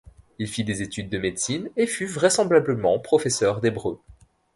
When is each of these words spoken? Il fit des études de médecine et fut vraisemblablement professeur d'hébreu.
Il 0.39 0.47
fit 0.47 0.63
des 0.63 0.81
études 0.81 1.09
de 1.09 1.19
médecine 1.19 1.69
et 1.77 1.85
fut 1.85 2.07
vraisemblablement 2.07 2.97
professeur 2.97 3.61
d'hébreu. 3.61 3.99